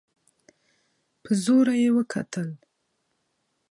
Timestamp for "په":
1.23-1.31